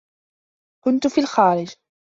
كنت 0.85 1.07
في 1.07 1.21
الخارج. 1.21 1.75